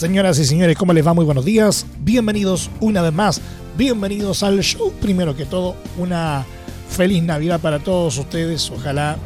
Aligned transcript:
Señoras 0.00 0.38
y 0.38 0.46
señores, 0.46 0.78
¿cómo 0.78 0.94
les 0.94 1.06
va? 1.06 1.12
Muy 1.12 1.26
buenos 1.26 1.44
días. 1.44 1.84
Bienvenidos 2.00 2.70
una 2.80 3.02
vez 3.02 3.12
más. 3.12 3.38
Bienvenidos 3.76 4.42
al 4.42 4.58
show. 4.62 4.94
Primero 4.98 5.36
que 5.36 5.44
todo, 5.44 5.76
una 5.98 6.46
feliz 6.88 7.22
Navidad 7.22 7.60
para 7.60 7.80
todos 7.80 8.16
ustedes. 8.16 8.70
Ojalá 8.70 9.18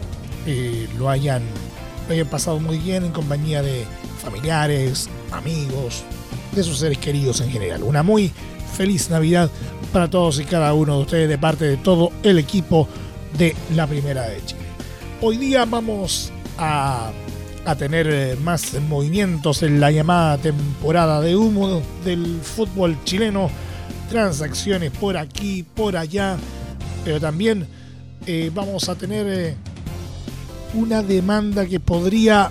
eh, 0.49 0.89
lo, 0.99 1.09
hayan, 1.09 1.45
lo 2.09 2.15
hayan 2.15 2.27
pasado 2.27 2.59
muy 2.59 2.79
bien 2.79 3.05
en 3.05 3.13
compañía 3.13 3.63
de 3.63 3.85
familiares, 4.21 5.09
amigos, 5.31 6.03
de 6.51 6.65
sus 6.65 6.79
seres 6.79 6.99
queridos 6.99 7.41
en 7.41 7.51
general. 7.51 7.85
Una 7.85 8.03
muy 8.03 8.33
feliz 8.77 9.11
Navidad 9.11 9.53
para 9.93 10.11
todos 10.11 10.41
y 10.41 10.45
cada 10.45 10.75
uno 10.75 10.97
de 10.97 11.03
ustedes 11.03 11.29
de 11.29 11.39
parte 11.39 11.67
de 11.67 11.77
todo 11.77 12.11
el 12.25 12.37
equipo 12.37 12.89
de 13.39 13.55
la 13.77 13.87
Primera 13.87 14.23
de 14.23 14.45
Chile. 14.45 14.63
Hoy 15.21 15.37
día 15.37 15.67
vamos 15.67 16.33
a 16.59 17.13
a 17.67 17.75
tener 17.75 18.07
eh, 18.09 18.37
más 18.43 18.75
movimientos 18.89 19.63
en 19.63 19.81
la 19.81 19.91
llamada 19.91 20.39
temporada 20.39 21.21
de 21.21 21.35
humo 21.37 21.83
del 22.05 22.41
fútbol 22.43 22.97
chileno, 23.05 23.51
transacciones 24.11 24.91
por 24.91 25.17
aquí, 25.17 25.63
por 25.63 25.97
allá, 25.97 26.37
pero 27.05 27.21
también 27.21 27.67
eh, 28.27 28.51
vamos 28.55 28.89
a 28.89 28.95
tener 28.95 29.27
eh, 29.29 29.57
una 30.75 31.03
demanda 31.03 31.65
que 31.67 31.81
podría 31.81 32.51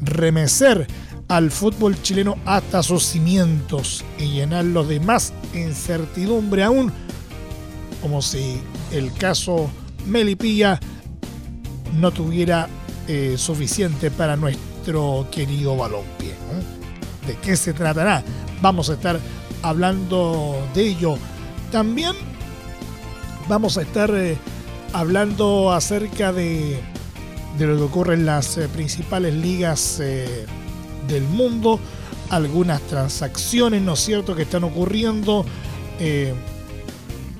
remecer 0.00 0.86
al 1.28 1.50
fútbol 1.50 2.00
chileno 2.00 2.36
hasta 2.44 2.82
sus 2.82 3.02
cimientos 3.04 4.04
y 4.18 4.34
llenarlo 4.34 4.84
de 4.84 5.00
más 5.00 5.32
incertidumbre 5.52 6.62
aún, 6.62 6.92
como 8.00 8.22
si 8.22 8.60
el 8.92 9.12
caso 9.14 9.68
Melipilla 10.06 10.78
no 11.98 12.12
tuviera 12.12 12.68
eh, 13.08 13.34
suficiente 13.36 14.10
para 14.10 14.36
nuestro 14.36 15.26
querido 15.30 15.76
balompié. 15.76 16.34
¿De 17.26 17.36
qué 17.36 17.56
se 17.56 17.72
tratará? 17.72 18.22
Vamos 18.60 18.90
a 18.90 18.94
estar 18.94 19.18
hablando 19.62 20.66
de 20.74 20.88
ello. 20.88 21.16
También 21.70 22.12
vamos 23.48 23.78
a 23.78 23.82
estar 23.82 24.10
eh, 24.14 24.38
hablando 24.92 25.72
acerca 25.72 26.32
de, 26.32 26.80
de, 27.58 27.66
lo 27.66 27.76
que 27.76 27.82
ocurre 27.82 28.14
en 28.14 28.26
las 28.26 28.56
eh, 28.56 28.68
principales 28.68 29.34
ligas 29.34 29.98
del 29.98 31.24
mundo, 31.24 31.78
algunas 32.30 32.80
transacciones, 32.82 33.82
¿no 33.82 33.94
es 33.94 34.00
cierto?, 34.00 34.34
que 34.34 34.42
están 34.42 34.64
ocurriendo 34.64 35.44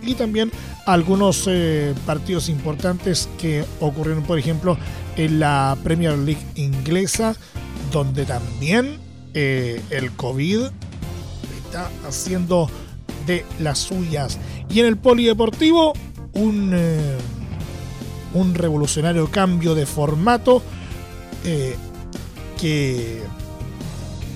y 0.06 0.14
también 0.14 0.50
algunos 0.86 1.48
partidos 2.06 2.48
importantes 2.48 3.28
que 3.38 3.64
ocurrieron, 3.80 4.24
por 4.24 4.38
ejemplo, 4.38 4.76
en 5.16 5.40
la 5.40 5.76
Premier 5.82 6.18
League 6.18 6.44
inglesa, 6.56 7.36
donde 7.92 8.24
también 8.24 8.98
eh, 9.34 9.80
el 9.90 10.12
COVID 10.12 10.62
está 11.64 11.90
haciendo 12.06 12.68
de 13.26 13.44
las 13.58 13.78
suyas. 13.78 14.38
Y 14.68 14.80
en 14.80 14.86
el 14.86 14.96
polideportivo, 14.96 15.92
un, 16.34 16.72
eh, 16.74 17.16
un 18.34 18.54
revolucionario 18.54 19.30
cambio 19.30 19.74
de 19.74 19.86
formato 19.86 20.62
eh, 21.44 21.76
que 22.60 23.22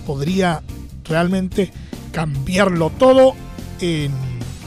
podría 0.06 0.62
realmente 1.04 1.72
cambiarlo 2.12 2.90
todo 2.90 3.34
en, 3.80 4.12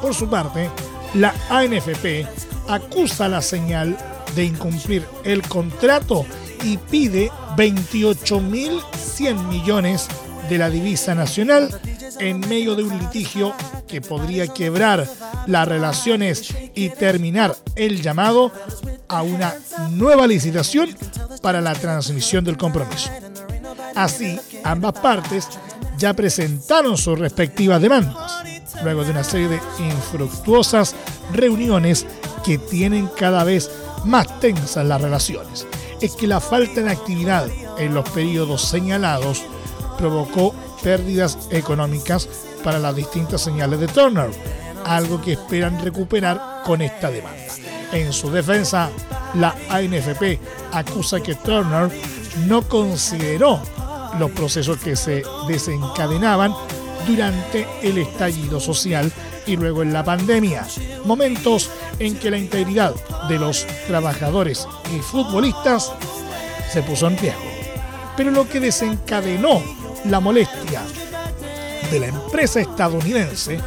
Por 0.00 0.14
su 0.14 0.28
parte, 0.28 0.68
la 1.14 1.34
ANFP 1.48 2.26
acusa 2.68 3.28
la 3.28 3.40
señal 3.40 3.96
de 4.34 4.44
incumplir 4.44 5.06
el 5.24 5.40
contrato 5.42 6.26
y 6.64 6.76
pide 6.76 7.30
28.100 7.56 9.48
millones 9.48 10.08
de 10.48 10.58
la 10.58 10.70
divisa 10.70 11.14
nacional 11.14 11.68
en 12.22 12.40
medio 12.40 12.74
de 12.76 12.84
un 12.84 12.98
litigio 12.98 13.52
que 13.88 14.00
podría 14.00 14.46
quebrar 14.46 15.06
las 15.46 15.68
relaciones 15.68 16.54
y 16.74 16.88
terminar 16.90 17.56
el 17.74 18.00
llamado 18.00 18.52
a 19.08 19.22
una 19.22 19.54
nueva 19.90 20.26
licitación 20.26 20.96
para 21.42 21.60
la 21.60 21.74
transmisión 21.74 22.44
del 22.44 22.56
compromiso. 22.56 23.10
Así, 23.94 24.38
ambas 24.64 24.94
partes 24.94 25.48
ya 25.98 26.14
presentaron 26.14 26.96
sus 26.96 27.18
respectivas 27.18 27.82
demandas, 27.82 28.42
luego 28.82 29.04
de 29.04 29.10
una 29.10 29.24
serie 29.24 29.48
de 29.48 29.60
infructuosas 29.80 30.94
reuniones 31.32 32.06
que 32.44 32.58
tienen 32.58 33.08
cada 33.18 33.44
vez 33.44 33.70
más 34.04 34.40
tensas 34.40 34.86
las 34.86 35.00
relaciones. 35.00 35.66
Es 36.00 36.12
que 36.12 36.26
la 36.26 36.40
falta 36.40 36.80
de 36.80 36.90
actividad 36.90 37.48
en 37.78 37.94
los 37.94 38.08
periodos 38.10 38.62
señalados 38.62 39.42
provocó 39.98 40.54
pérdidas 40.82 41.38
económicas 41.50 42.28
para 42.62 42.78
las 42.78 42.94
distintas 42.94 43.42
señales 43.42 43.80
de 43.80 43.88
Turner, 43.88 44.30
algo 44.84 45.20
que 45.20 45.32
esperan 45.32 45.82
recuperar 45.82 46.62
con 46.64 46.82
esta 46.82 47.10
demanda. 47.10 47.40
En 47.92 48.12
su 48.12 48.30
defensa, 48.30 48.90
la 49.34 49.54
ANFP 49.68 50.38
acusa 50.72 51.20
que 51.20 51.34
Turner 51.34 51.90
no 52.46 52.62
consideró 52.62 53.60
los 54.18 54.30
procesos 54.30 54.78
que 54.78 54.96
se 54.96 55.22
desencadenaban 55.48 56.54
durante 57.06 57.66
el 57.82 57.98
estallido 57.98 58.60
social 58.60 59.10
y 59.46 59.56
luego 59.56 59.82
en 59.82 59.92
la 59.92 60.04
pandemia, 60.04 60.66
momentos 61.04 61.70
en 61.98 62.16
que 62.16 62.30
la 62.30 62.38
integridad 62.38 62.94
de 63.28 63.38
los 63.38 63.66
trabajadores 63.86 64.68
y 64.94 65.00
futbolistas 65.00 65.92
se 66.70 66.82
puso 66.82 67.08
en 67.08 67.18
riesgo. 67.18 67.40
Pero 68.16 68.30
lo 68.30 68.48
que 68.48 68.60
desencadenó 68.60 69.62
la 70.06 70.20
molestia 70.20 70.82
de 71.90 72.00
la 72.00 72.06
empresa 72.06 72.60
estadounidense 72.60 73.60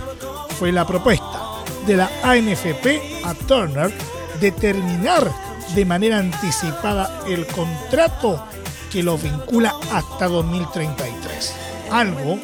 fue 0.60 0.72
la 0.72 0.86
propuesta 0.86 1.42
de 1.86 1.98
la 1.98 2.10
ANFP 2.24 3.24
a 3.24 3.34
Turner 3.34 3.94
de 4.40 4.52
terminar 4.52 5.32
de 5.74 5.86
manera 5.86 6.20
anticipada 6.20 7.22
el 7.28 7.46
contrato 7.48 8.44
que 8.92 9.04
lo 9.04 9.18
vincula 9.18 9.76
hasta 9.92 10.28
2033. 10.28 11.54
Algo 11.92 12.40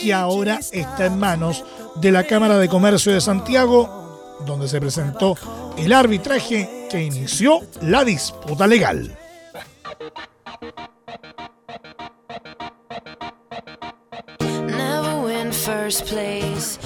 que 0.00 0.12
ahora 0.12 0.60
está 0.72 1.06
en 1.06 1.18
manos 1.18 1.64
de 1.96 2.12
la 2.12 2.24
Cámara 2.24 2.58
de 2.58 2.68
Comercio 2.68 3.12
de 3.12 3.20
Santiago, 3.20 4.36
donde 4.46 4.68
se 4.68 4.80
presentó 4.80 5.36
el 5.76 5.92
arbitraje 5.92 6.86
que 6.90 7.02
inició 7.02 7.60
la 7.82 8.04
disputa 8.04 8.66
legal. 8.66 9.16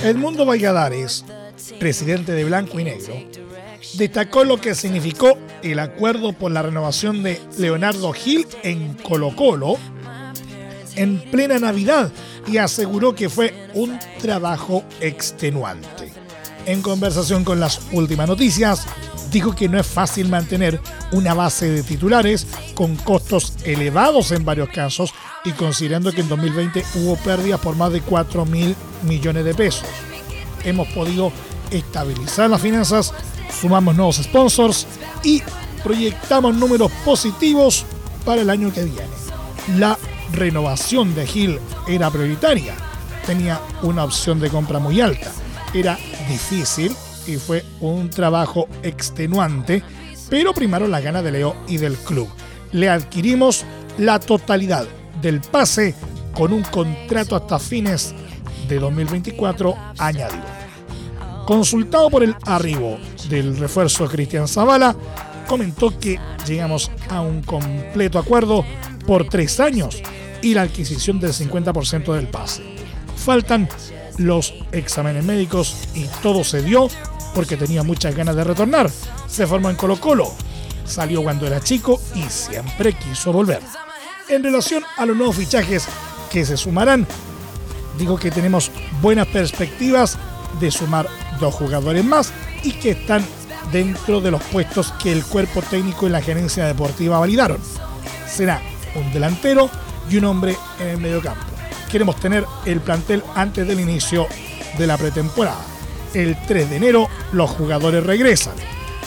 Edmundo 0.03 0.47
Valladares, 0.47 1.23
presidente 1.79 2.33
de 2.33 2.45
Blanco 2.45 2.81
y 2.81 2.85
Negro, 2.85 3.13
destacó 3.95 4.43
lo 4.45 4.59
que 4.59 4.75
significó 4.75 5.37
el 5.63 5.79
acuerdo 5.81 6.33
por 6.33 6.51
la 6.51 6.63
renovación 6.63 7.23
de 7.23 7.39
Leonardo 7.59 8.11
Gil 8.15 8.47
en 8.63 8.95
Colo 8.95 9.37
Colo 9.37 9.77
en 10.97 11.21
plena 11.31 11.59
Navidad 11.59 12.11
y 12.47 12.57
aseguró 12.57 13.15
que 13.15 13.29
fue 13.29 13.69
un 13.75 13.99
trabajo 14.23 14.83
extenuante. 15.03 16.11
En 16.65 16.81
conversación 16.81 17.45
con 17.45 17.61
las 17.61 17.83
últimas 17.93 18.29
noticias, 18.29 18.87
dijo 19.31 19.55
que 19.55 19.69
no 19.69 19.79
es 19.79 19.87
fácil 19.87 20.31
mantener 20.31 20.81
una 21.13 21.35
base 21.35 21.69
de 21.69 21.83
titulares 21.83 22.47
con 22.75 22.97
costos 22.97 23.53
elevados 23.65 24.33
en 24.33 24.45
varios 24.45 24.71
casos 24.71 25.13
y 25.45 25.53
considerando 25.53 26.13
que 26.13 26.21
en 26.21 26.29
2020 26.29 26.85
hubo 26.97 27.17
pérdidas 27.17 27.61
por 27.61 27.77
más 27.77 27.93
de 27.93 28.01
4 28.01 28.45
mil 28.47 28.75
millones 29.03 29.45
de 29.45 29.55
pesos. 29.55 29.87
Hemos 30.65 30.89
podido 30.89 31.33
estabilizar 31.71 32.51
las 32.51 32.61
finanzas, 32.61 33.15
sumamos 33.61 33.97
nuevos 33.97 34.17
sponsors 34.17 34.87
y 35.23 35.43
proyectamos 35.83 36.55
números 36.55 36.91
positivos 37.05 37.87
para 38.25 38.43
el 38.43 38.51
año 38.51 38.73
que 38.73 38.85
viene. 38.85 39.09
La 39.77 39.97
renovación 40.33 41.15
de 41.15 41.27
Gil 41.27 41.59
era 41.89 42.11
prioritaria, 42.11 42.75
tenía 43.27 43.61
una 43.83 44.05
opción 44.05 44.41
de 44.41 44.51
compra 44.51 44.79
muy 44.79 45.01
alta, 45.01 45.33
era 45.73 45.99
difícil 46.29 46.95
y 47.27 47.37
fue 47.37 47.65
un 47.81 48.11
trabajo 48.11 48.69
extenuante, 48.83 49.83
pero 50.29 50.53
primaron 50.53 50.91
las 50.91 51.03
ganas 51.03 51.25
de 51.25 51.33
Leo 51.33 51.57
y 51.67 51.79
del 51.79 51.97
club. 51.97 52.29
Le 52.73 52.89
adquirimos 52.89 53.65
la 53.99 54.21
totalidad 54.21 54.87
del 55.21 55.41
pase 55.41 55.95
con 56.35 56.53
un 56.53 56.63
contrato 56.63 57.37
hasta 57.37 57.59
fines 57.59 58.15
de 58.69 58.79
2024 58.79 59.77
añadido. 59.99 60.45
Consultado 61.47 62.11
por 62.11 62.23
el 62.23 62.37
arribo 62.47 62.99
del 63.29 63.57
refuerzo 63.59 64.07
Cristian 64.07 64.47
Zavala, 64.47 64.95
comentó 65.49 65.99
que 65.99 66.19
llegamos 66.47 66.91
a 67.09 67.21
un 67.21 67.43
completo 67.43 68.19
acuerdo 68.19 68.65
por 69.07 69.29
tres 69.29 69.59
años 69.59 70.01
y 70.43 70.55
la 70.55 70.63
adquisición 70.63 71.19
del 71.19 71.33
50% 71.33 72.15
del 72.15 72.29
pase. 72.29 72.63
Faltan 73.17 73.69
los 74.19 74.55
exámenes 74.73 75.25
médicos 75.25 75.89
y 75.95 76.05
todo 76.23 76.45
se 76.45 76.63
dio 76.63 76.89
porque 77.35 77.57
tenía 77.57 77.83
muchas 77.83 78.15
ganas 78.15 78.37
de 78.37 78.45
retornar. 78.45 78.91
Se 79.27 79.47
formó 79.47 79.71
en 79.71 79.77
Colo 79.77 79.99
Colo, 79.99 80.33
salió 80.85 81.23
cuando 81.23 81.47
era 81.47 81.61
chico 81.61 82.01
y 82.15 82.23
siempre 82.25 82.93
quiso 82.93 83.33
volver. 83.33 83.61
En 84.31 84.45
relación 84.45 84.85
a 84.97 85.07
los 85.07 85.17
nuevos 85.17 85.35
fichajes 85.35 85.89
que 86.31 86.45
se 86.45 86.57
sumarán, 86.57 87.05
digo 87.99 88.17
que 88.17 88.31
tenemos 88.31 88.71
buenas 89.03 89.27
perspectivas 89.27 90.17
de 90.61 90.71
sumar 90.71 91.09
dos 91.41 91.53
jugadores 91.53 92.05
más 92.05 92.33
y 92.63 92.71
que 92.75 92.91
están 92.91 93.27
dentro 93.73 94.21
de 94.21 94.31
los 94.31 94.41
puestos 94.45 94.93
que 95.03 95.11
el 95.11 95.25
cuerpo 95.25 95.63
técnico 95.63 96.07
y 96.07 96.11
la 96.11 96.23
gerencia 96.23 96.65
deportiva 96.65 97.19
validaron. 97.19 97.59
Será 98.29 98.63
un 98.95 99.13
delantero 99.13 99.69
y 100.09 100.19
un 100.19 100.27
hombre 100.27 100.57
en 100.79 100.91
el 100.91 100.99
mediocampo. 100.99 101.45
Queremos 101.91 102.15
tener 102.21 102.45
el 102.67 102.81
plantel 102.81 103.25
antes 103.35 103.67
del 103.67 103.81
inicio 103.81 104.29
de 104.79 104.87
la 104.87 104.97
pretemporada. 104.97 105.65
El 106.15 106.37
3 106.47 106.71
de 106.71 106.77
enero 106.77 107.09
los 107.33 107.51
jugadores 107.51 108.07
regresan. 108.07 108.55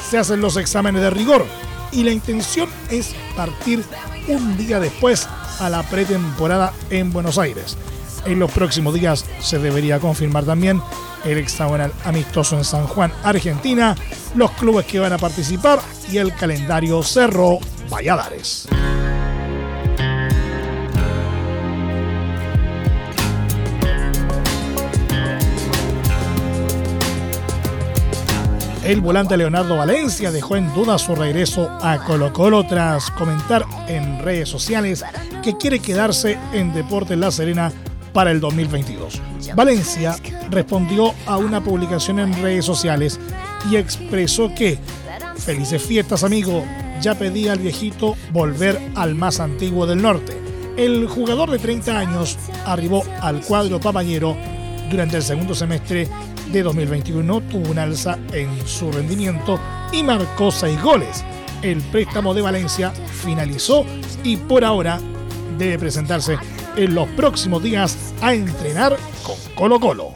Se 0.09 0.17
hacen 0.17 0.41
los 0.41 0.57
exámenes 0.57 1.01
de 1.01 1.11
rigor 1.11 1.45
y 1.93 2.03
la 2.03 2.11
intención 2.11 2.67
es 2.89 3.15
partir 3.37 3.85
un 4.27 4.57
día 4.57 4.79
después 4.79 5.27
a 5.59 5.69
la 5.69 5.83
pretemporada 5.83 6.73
en 6.89 7.11
Buenos 7.11 7.37
Aires. 7.37 7.77
En 8.25 8.39
los 8.39 8.51
próximos 8.51 8.93
días 8.93 9.25
se 9.39 9.59
debería 9.59 9.99
confirmar 9.99 10.45
también 10.45 10.81
el 11.25 11.37
hexagonal 11.37 11.91
amistoso 12.05 12.57
en 12.57 12.63
San 12.63 12.87
Juan, 12.87 13.11
Argentina, 13.23 13.95
los 14.35 14.51
clubes 14.51 14.85
que 14.85 14.99
van 14.99 15.13
a 15.13 15.17
participar 15.17 15.79
y 16.11 16.17
el 16.17 16.33
calendario 16.33 17.03
Cerro 17.03 17.59
Valladares. 17.89 18.67
El 28.83 28.99
volante 28.99 29.37
Leonardo 29.37 29.77
Valencia 29.77 30.29
dejó 30.29 30.57
en 30.57 30.73
duda 30.73 30.97
su 30.99 31.15
regreso 31.15 31.69
a 31.81 32.03
Colo 32.03 32.33
Colo 32.33 32.65
tras 32.67 33.09
comentar 33.11 33.65
en 33.87 34.19
redes 34.19 34.49
sociales 34.49 35.05
que 35.41 35.55
quiere 35.55 35.79
quedarse 35.79 36.37
en 36.51 36.73
Deportes 36.73 37.17
La 37.17 37.31
Serena 37.31 37.71
para 38.11 38.31
el 38.31 38.41
2022. 38.41 39.21
Valencia 39.55 40.17
respondió 40.49 41.13
a 41.25 41.37
una 41.37 41.63
publicación 41.63 42.19
en 42.19 42.33
redes 42.41 42.65
sociales 42.65 43.21
y 43.71 43.77
expresó 43.77 44.53
que, 44.53 44.77
felices 45.37 45.81
fiestas 45.81 46.25
amigo, 46.25 46.65
ya 46.99 47.15
pedí 47.15 47.47
al 47.47 47.59
viejito 47.59 48.15
volver 48.33 48.77
al 48.95 49.15
más 49.15 49.39
antiguo 49.39 49.85
del 49.87 50.01
norte. 50.01 50.37
El 50.75 51.07
jugador 51.07 51.49
de 51.51 51.59
30 51.59 51.97
años 51.97 52.37
arribó 52.65 53.03
al 53.21 53.39
cuadro 53.41 53.79
papayero 53.79 54.35
durante 54.91 55.15
el 55.15 55.23
segundo 55.23 55.55
semestre 55.55 56.09
de 56.53 56.61
2021 56.61 57.41
tuvo 57.41 57.71
un 57.71 57.79
alza 57.79 58.19
en 58.31 58.47
su 58.67 58.91
rendimiento 58.91 59.59
y 59.91 60.03
marcó 60.03 60.51
seis 60.51 60.81
goles. 60.81 61.25
El 61.63 61.81
préstamo 61.81 62.33
de 62.33 62.43
Valencia 62.43 62.91
finalizó 62.91 63.85
y 64.23 64.37
por 64.37 64.63
ahora 64.63 64.99
debe 65.57 65.79
presentarse 65.79 66.37
en 66.75 66.93
los 66.93 67.07
próximos 67.09 67.63
días 67.63 68.13
a 68.21 68.35
entrenar 68.35 68.95
con 69.23 69.35
Colo 69.55 69.79
Colo. 69.79 70.15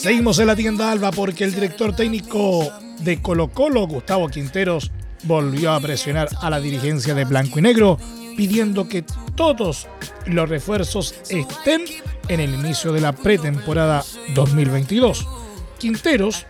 Seguimos 0.00 0.38
en 0.38 0.46
la 0.46 0.56
tienda 0.56 0.90
Alba 0.90 1.10
porque 1.10 1.44
el 1.44 1.52
director 1.52 1.94
técnico 1.94 2.72
de 3.00 3.20
Colo 3.20 3.48
Colo, 3.48 3.86
Gustavo 3.86 4.30
Quinteros, 4.30 4.90
volvió 5.24 5.72
a 5.72 5.80
presionar 5.80 6.30
a 6.40 6.48
la 6.48 6.58
dirigencia 6.58 7.14
de 7.14 7.26
Blanco 7.26 7.58
y 7.58 7.62
Negro 7.62 7.98
pidiendo 8.34 8.88
que 8.88 9.04
todos 9.34 9.88
los 10.24 10.48
refuerzos 10.48 11.14
estén 11.28 11.82
en 12.28 12.40
el 12.40 12.54
inicio 12.54 12.94
de 12.94 13.02
la 13.02 13.12
pretemporada 13.12 14.02
2022. 14.34 15.28
Quinteros 15.78 16.46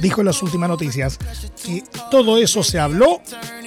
dijo 0.00 0.22
en 0.22 0.26
las 0.28 0.42
últimas 0.42 0.70
noticias 0.70 1.18
que 1.62 1.84
todo 2.10 2.38
eso 2.38 2.62
se 2.62 2.78
habló 2.78 3.20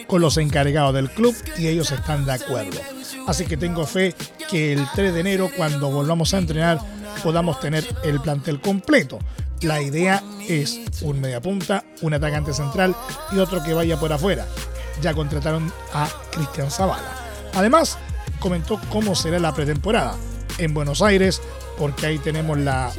con 0.08 0.20
los 0.20 0.38
encargados 0.38 0.96
del 0.96 1.12
club 1.12 1.36
y 1.60 1.68
ellos 1.68 1.92
están 1.92 2.26
de 2.26 2.34
acuerdo. 2.34 2.80
Así 3.28 3.46
que 3.46 3.56
tengo 3.56 3.86
fe 3.86 4.16
que 4.50 4.74
el 4.74 4.84
3 4.96 5.14
de 5.14 5.20
enero, 5.20 5.52
cuando 5.56 5.92
volvamos 5.92 6.34
a 6.34 6.40
entrenar, 6.40 6.80
podamos 7.24 7.60
tener 7.60 7.86
el 8.04 8.20
plantel 8.20 8.62
completo. 8.62 9.20
La 9.62 9.82
idea 9.82 10.24
es 10.48 10.80
un 11.02 11.20
mediapunta, 11.20 11.84
un 12.02 12.14
atacante 12.14 12.54
central 12.54 12.96
y 13.32 13.40
otro 13.40 13.64
que 13.64 13.74
vaya 13.74 14.00
por 14.00 14.14
afuera. 14.14 14.46
Ya 15.02 15.14
contrataron 15.14 15.72
a 15.94 16.08
Cristian 16.32 16.72
Zavala. 16.72 17.12
Además, 17.54 17.98
comentó 18.40 18.80
cómo 18.92 19.16
será 19.16 19.40
la 19.40 19.54
pretemporada 19.54 20.16
en 20.58 20.74
Buenos 20.74 21.02
Aires, 21.02 21.42
porque 21.78 22.06
ahí 22.06 22.20
tenemos 22.20 22.58
la 22.58 22.92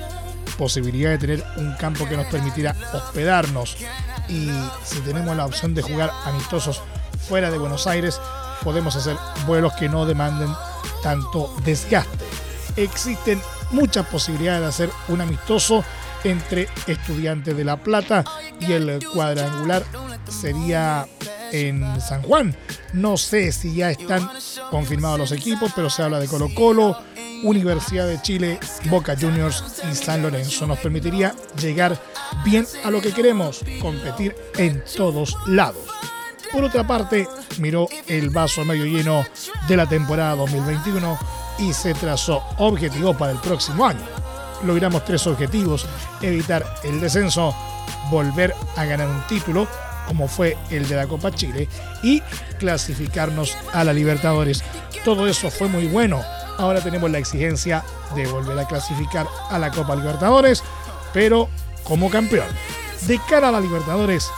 posibilidad 0.56 1.10
de 1.10 1.18
tener 1.18 1.44
un 1.56 1.74
campo 1.74 2.08
que 2.08 2.16
nos 2.16 2.26
permitirá 2.26 2.74
hospedarnos 2.92 3.76
y 4.28 4.50
si 4.84 5.00
tenemos 5.00 5.36
la 5.36 5.46
opción 5.46 5.74
de 5.74 5.82
jugar 5.82 6.10
amistosos 6.24 6.82
fuera 7.28 7.50
de 7.50 7.58
Buenos 7.58 7.86
Aires, 7.86 8.20
podemos 8.62 8.94
hacer 8.96 9.16
vuelos 9.46 9.72
que 9.74 9.88
no 9.88 10.04
demanden 10.04 10.50
tanto 11.02 11.54
desgaste. 11.64 12.24
Existen 12.76 13.40
muchas 13.70 14.06
posibilidades 14.06 14.62
de 14.62 14.66
hacer 14.68 14.90
un 15.08 15.20
amistoso 15.20 15.84
entre 16.24 16.68
Estudiantes 16.86 17.56
de 17.56 17.64
La 17.64 17.76
Plata 17.76 18.24
y 18.60 18.72
el 18.72 19.04
cuadrangular 19.12 19.84
sería 20.28 21.06
en 21.52 22.00
San 22.00 22.22
Juan. 22.22 22.54
No 22.92 23.16
sé 23.16 23.52
si 23.52 23.74
ya 23.74 23.90
están 23.90 24.28
confirmados 24.70 25.18
los 25.18 25.32
equipos, 25.32 25.72
pero 25.74 25.90
se 25.90 26.02
habla 26.02 26.20
de 26.20 26.26
Colo 26.26 26.48
Colo, 26.54 26.98
Universidad 27.42 28.06
de 28.06 28.20
Chile, 28.20 28.58
Boca 28.86 29.16
Juniors 29.18 29.64
y 29.90 29.94
San 29.94 30.22
Lorenzo. 30.22 30.66
Nos 30.66 30.78
permitiría 30.78 31.34
llegar 31.60 32.00
bien 32.44 32.66
a 32.84 32.90
lo 32.90 33.00
que 33.00 33.12
queremos, 33.12 33.60
competir 33.80 34.34
en 34.56 34.82
todos 34.96 35.36
lados. 35.46 35.84
Por 36.52 36.64
otra 36.64 36.86
parte, 36.86 37.28
miró 37.58 37.88
el 38.06 38.30
vaso 38.30 38.64
medio 38.64 38.86
lleno 38.86 39.24
de 39.68 39.76
la 39.76 39.86
temporada 39.86 40.34
2021 40.36 41.18
y 41.58 41.72
se 41.72 41.94
trazó 41.94 42.42
objetivos 42.58 43.16
para 43.16 43.32
el 43.32 43.38
próximo 43.38 43.86
año. 43.86 44.04
Logramos 44.64 45.04
tres 45.04 45.26
objetivos, 45.26 45.86
evitar 46.20 46.64
el 46.84 47.00
descenso, 47.00 47.54
volver 48.10 48.54
a 48.76 48.84
ganar 48.84 49.08
un 49.08 49.22
título, 49.26 49.68
como 50.06 50.26
fue 50.26 50.56
el 50.70 50.88
de 50.88 50.96
la 50.96 51.06
Copa 51.06 51.30
Chile, 51.30 51.68
y 52.02 52.20
clasificarnos 52.58 53.56
a 53.72 53.84
la 53.84 53.92
Libertadores. 53.92 54.64
Todo 55.04 55.26
eso 55.26 55.50
fue 55.50 55.68
muy 55.68 55.86
bueno. 55.86 56.22
Ahora 56.58 56.80
tenemos 56.80 57.10
la 57.10 57.18
exigencia 57.18 57.84
de 58.14 58.26
volver 58.26 58.58
a 58.58 58.66
clasificar 58.66 59.26
a 59.50 59.58
la 59.58 59.70
Copa 59.70 59.94
Libertadores, 59.94 60.64
pero 61.12 61.48
como 61.84 62.10
campeón. 62.10 62.48
De 63.06 63.20
cara 63.28 63.48
a 63.48 63.52
la 63.52 63.60
Libertadores, 63.60 64.28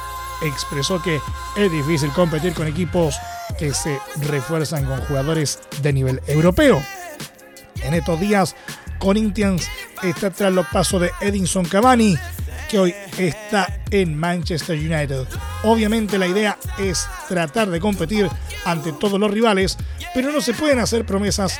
expresó 0.42 1.00
que 1.02 1.20
es 1.56 1.72
difícil 1.72 2.10
competir 2.12 2.52
con 2.52 2.66
equipos 2.66 3.16
que 3.58 3.72
se 3.74 3.98
refuerzan 4.20 4.84
con 4.84 5.00
jugadores 5.02 5.58
de 5.82 5.92
nivel 5.92 6.20
europeo. 6.26 6.82
En 7.90 7.94
estos 7.94 8.20
días, 8.20 8.54
Corinthians 9.00 9.66
está 10.00 10.30
tras 10.30 10.52
los 10.52 10.64
pasos 10.68 11.00
de 11.00 11.10
Edinson 11.20 11.64
Cavani, 11.64 12.16
que 12.70 12.78
hoy 12.78 12.94
está 13.18 13.80
en 13.90 14.16
Manchester 14.16 14.78
United. 14.78 15.26
Obviamente 15.64 16.16
la 16.16 16.28
idea 16.28 16.56
es 16.78 17.08
tratar 17.28 17.68
de 17.68 17.80
competir 17.80 18.30
ante 18.64 18.92
todos 18.92 19.18
los 19.18 19.28
rivales, 19.28 19.76
pero 20.14 20.30
no 20.30 20.40
se 20.40 20.54
pueden 20.54 20.78
hacer 20.78 21.04
promesas 21.04 21.58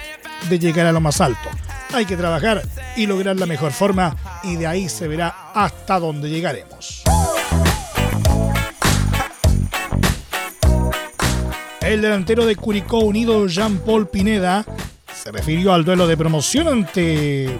de 0.48 0.60
llegar 0.60 0.86
a 0.86 0.92
lo 0.92 1.00
más 1.00 1.20
alto. 1.20 1.48
Hay 1.92 2.06
que 2.06 2.16
trabajar 2.16 2.62
y 2.96 3.08
lograr 3.08 3.34
la 3.34 3.46
mejor 3.46 3.72
forma 3.72 4.16
y 4.44 4.54
de 4.54 4.68
ahí 4.68 4.88
se 4.88 5.08
verá 5.08 5.50
hasta 5.52 5.98
dónde 5.98 6.30
llegaremos. 6.30 7.02
El 11.80 12.02
delantero 12.02 12.46
de 12.46 12.54
Curicó 12.54 13.00
Unido, 13.00 13.48
Jean-Paul 13.48 14.06
Pineda, 14.10 14.64
se 15.30 15.36
refirió 15.36 15.72
al 15.72 15.84
duelo 15.84 16.06
de 16.06 16.16
promoción 16.16 16.66
ante 16.66 17.58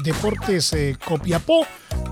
Deportes 0.00 0.72
eh, 0.72 0.96
Copiapó 1.02 1.66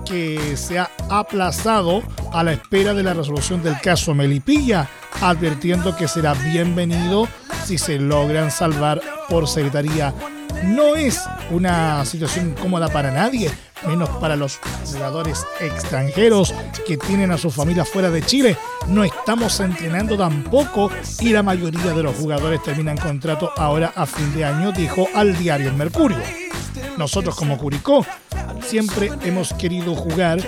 que 0.05 0.57
se 0.57 0.79
ha 0.79 0.89
aplazado 1.09 2.01
a 2.33 2.43
la 2.43 2.53
espera 2.53 2.93
de 2.93 3.03
la 3.03 3.13
resolución 3.13 3.61
del 3.61 3.79
caso 3.79 4.15
Melipilla, 4.15 4.89
advirtiendo 5.21 5.95
que 5.95 6.07
será 6.07 6.33
bienvenido 6.33 7.27
si 7.65 7.77
se 7.77 7.99
logran 7.99 8.49
salvar 8.49 9.01
por 9.29 9.47
secretaría. 9.47 10.13
No 10.63 10.95
es 10.95 11.21
una 11.51 12.03
situación 12.05 12.49
incómoda 12.49 12.87
para 12.87 13.11
nadie, 13.11 13.51
menos 13.85 14.09
para 14.21 14.35
los 14.35 14.59
jugadores 14.85 15.45
extranjeros 15.59 16.53
que 16.85 16.97
tienen 16.97 17.31
a 17.31 17.37
su 17.37 17.51
familia 17.51 17.85
fuera 17.85 18.09
de 18.09 18.21
Chile. 18.21 18.57
No 18.87 19.03
estamos 19.03 19.59
entrenando 19.59 20.17
tampoco 20.17 20.89
y 21.19 21.29
la 21.29 21.43
mayoría 21.43 21.93
de 21.93 22.03
los 22.03 22.15
jugadores 22.15 22.63
terminan 22.63 22.97
contrato 22.97 23.51
ahora 23.57 23.93
a 23.95 24.05
fin 24.05 24.33
de 24.33 24.45
año, 24.45 24.71
dijo 24.71 25.07
al 25.13 25.37
diario 25.37 25.69
El 25.69 25.75
Mercurio. 25.75 26.17
Nosotros 26.97 27.35
como 27.35 27.57
Curicó 27.57 28.05
siempre 28.61 29.11
hemos 29.23 29.53
querido 29.53 29.95
jugar 29.95 30.39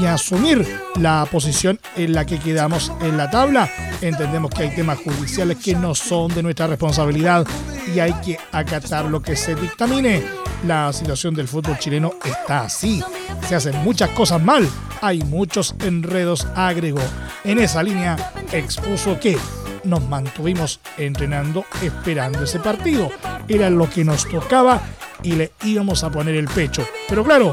y 0.00 0.06
asumir 0.06 0.66
la 0.96 1.26
posición 1.30 1.80
en 1.96 2.12
la 2.12 2.24
que 2.24 2.38
quedamos 2.38 2.92
en 3.00 3.16
la 3.16 3.30
tabla. 3.30 3.70
Entendemos 4.00 4.50
que 4.50 4.64
hay 4.64 4.74
temas 4.74 4.98
judiciales 4.98 5.58
que 5.58 5.74
no 5.74 5.94
son 5.94 6.34
de 6.34 6.42
nuestra 6.42 6.66
responsabilidad 6.66 7.46
y 7.94 7.98
hay 7.98 8.12
que 8.14 8.38
acatar 8.52 9.06
lo 9.06 9.22
que 9.22 9.36
se 9.36 9.54
dictamine. 9.54 10.22
La 10.66 10.90
situación 10.94 11.34
del 11.34 11.46
fútbol 11.46 11.78
chileno 11.78 12.14
está 12.24 12.62
así. 12.62 13.02
Se 13.46 13.54
hacen 13.54 13.76
muchas 13.84 14.08
cosas 14.10 14.42
mal. 14.42 14.66
Hay 15.02 15.20
muchos 15.22 15.74
enredos, 15.80 16.46
agregó. 16.54 17.02
En 17.44 17.58
esa 17.58 17.82
línea 17.82 18.16
expuso 18.50 19.20
que 19.20 19.36
nos 19.84 20.08
mantuvimos 20.08 20.80
entrenando 20.96 21.66
esperando 21.82 22.44
ese 22.44 22.60
partido. 22.60 23.10
Era 23.46 23.68
lo 23.68 23.90
que 23.90 24.04
nos 24.04 24.26
tocaba 24.26 24.80
y 25.22 25.32
le 25.32 25.52
íbamos 25.64 26.02
a 26.02 26.10
poner 26.10 26.34
el 26.34 26.48
pecho. 26.48 26.86
Pero 27.10 27.24
claro, 27.24 27.52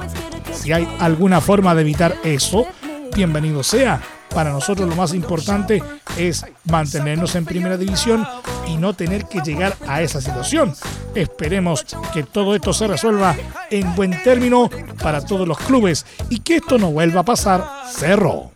si 0.54 0.72
hay 0.72 0.88
alguna 1.00 1.42
forma 1.42 1.76
de 1.76 1.82
evitar 1.82 2.16
eso, 2.24 2.66
bienvenido 3.14 3.62
sea. 3.62 4.02
Para 4.34 4.52
nosotros 4.52 4.88
lo 4.88 4.96
más 4.96 5.14
importante 5.14 5.84
es 6.18 6.46
mantenernos 6.66 7.36
en 7.36 7.46
primera 7.46 7.78
división 7.78 8.28
y 8.68 8.78
no 8.78 8.94
tener 8.94 9.26
que 9.26 9.42
llegar 9.42 9.76
a 9.88 10.02
esa 10.02 10.22
situación. 10.22 10.74
Esperemos 11.16 11.86
que 12.14 12.24
todo 12.24 12.56
esto 12.56 12.74
se 12.74 12.88
resuelva 12.88 13.36
en 13.70 13.96
buen 13.96 14.22
término 14.24 14.70
para 15.02 15.26
todos 15.26 15.48
los 15.48 15.58
clubes 15.60 16.06
y 16.30 16.40
que 16.40 16.58
esto 16.58 16.78
no 16.78 16.92
vuelva 16.92 17.22
a 17.22 17.26
pasar. 17.26 17.66
Cerro. 17.90 18.52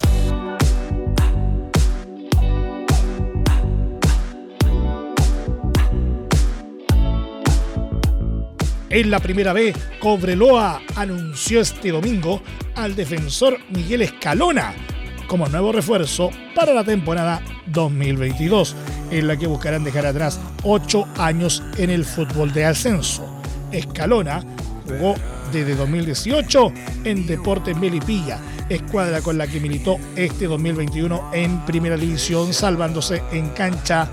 En 8.89 9.11
la 9.11 9.19
primera 9.19 9.51
vez, 9.51 9.75
Cobreloa 9.99 10.81
anunció 10.95 11.59
este 11.59 11.91
domingo 11.91 12.41
al 12.75 12.95
defensor 12.95 13.57
Miguel 13.69 14.03
Escalona 14.03 14.73
como 15.27 15.47
nuevo 15.47 15.71
refuerzo 15.71 16.29
para 16.55 16.73
la 16.73 16.83
temporada 16.83 17.41
2022, 17.67 18.75
en 19.11 19.27
la 19.27 19.37
que 19.37 19.47
buscarán 19.47 19.83
dejar 19.83 20.05
atrás 20.05 20.39
ocho 20.63 21.07
años 21.17 21.63
en 21.77 21.89
el 21.89 22.05
fútbol 22.05 22.53
de 22.53 22.65
ascenso. 22.65 23.41
Escalona 23.71 24.43
jugó 24.87 25.15
desde 25.51 25.75
2018 25.75 26.71
en 27.03 27.25
Deportes 27.25 27.77
Melipilla, 27.77 28.39
escuadra 28.69 29.21
con 29.21 29.37
la 29.37 29.47
que 29.47 29.59
militó 29.59 29.97
este 30.15 30.45
2021 30.45 31.31
en 31.33 31.65
Primera 31.65 31.97
División, 31.97 32.53
salvándose 32.53 33.21
en 33.31 33.49
cancha 33.49 34.09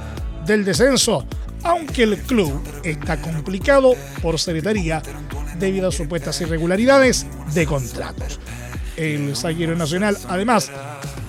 del 0.46 0.64
descenso 0.64 1.26
aunque 1.64 2.02
el 2.02 2.18
club 2.18 2.60
está 2.82 3.20
complicado 3.20 3.94
por 4.20 4.38
secretaría 4.38 5.02
debido 5.58 5.88
a 5.88 5.92
supuestas 5.92 6.40
irregularidades 6.40 7.26
de 7.54 7.66
contratos. 7.66 8.40
El 8.96 9.34
zaguero 9.36 9.74
nacional 9.74 10.16
además 10.28 10.70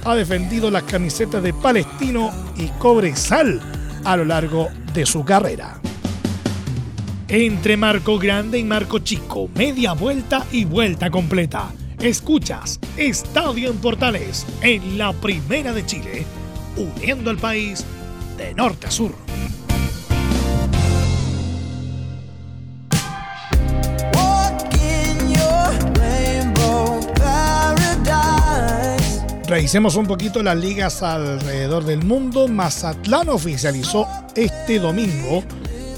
ha 0.03 0.15
defendido 0.15 0.69
las 0.69 0.83
camisetas 0.83 1.41
de 1.41 1.53
Palestino 1.53 2.31
y 2.57 2.67
Cobresal 2.79 3.61
a 4.03 4.17
lo 4.17 4.25
largo 4.25 4.69
de 4.93 5.05
su 5.05 5.23
carrera. 5.23 5.79
Entre 7.29 7.77
Marco 7.77 8.19
Grande 8.19 8.59
y 8.59 8.63
Marco 8.63 8.99
Chico, 8.99 9.49
media 9.55 9.93
vuelta 9.93 10.45
y 10.51 10.65
vuelta 10.65 11.09
completa. 11.09 11.71
Escuchas 11.99 12.79
Estadio 12.97 13.71
en 13.71 13.77
Portales 13.77 14.45
en 14.61 14.97
la 14.97 15.13
Primera 15.13 15.71
de 15.71 15.85
Chile, 15.85 16.25
uniendo 16.75 17.29
al 17.29 17.37
país 17.37 17.85
de 18.37 18.53
norte 18.53 18.87
a 18.87 18.91
sur. 18.91 19.22
Revisemos 29.53 29.95
un 29.97 30.07
poquito 30.07 30.41
las 30.41 30.57
ligas 30.57 31.03
alrededor 31.03 31.85
del 31.85 32.03
mundo. 32.03 32.47
Mazatlán 32.47 33.29
oficializó 33.29 34.07
este 34.33 34.79
domingo 34.79 35.43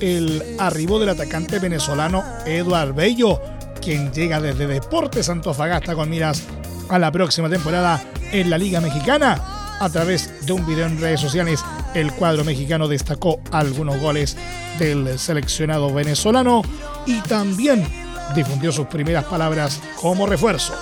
el 0.02 0.44
arribo 0.60 1.00
del 1.00 1.08
atacante 1.08 1.60
venezolano 1.60 2.22
Eduard 2.46 2.94
Bello, 2.94 3.42
quien 3.82 4.12
llega 4.12 4.42
desde 4.42 4.68
Deportes 4.68 5.30
Antofagasta 5.30 5.96
con 5.96 6.10
miras 6.10 6.44
a 6.90 7.00
la 7.00 7.14
próxima 7.14 7.50
temporada 7.50 8.04
en 8.34 8.50
la 8.50 8.58
Liga 8.58 8.82
Mexicana. 8.82 9.42
A 9.80 9.90
través 9.90 10.46
de 10.46 10.52
un 10.52 10.68
video 10.68 10.88
en 10.88 11.00
redes 11.00 11.22
sociales, 11.22 11.64
el 11.94 12.12
cuadro 12.12 12.44
mexicano 12.44 12.90
destacó 12.90 13.40
algunos 13.54 14.02
goles 14.02 14.36
del 14.80 15.18
seleccionado 15.18 15.94
venezolano 15.94 16.62
y 17.06 17.22
también 17.22 17.88
difundió 18.36 18.74
sus 18.74 18.88
primeras 18.88 19.24
palabras 19.24 19.80
como 20.02 20.26
refuerzo. 20.26 20.74